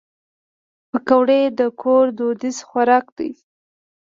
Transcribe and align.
پکورې 0.89 1.41
د 1.59 1.61
کور 1.81 2.05
دودیز 2.17 2.57
خوراک 2.67 3.05
دی 3.17 3.31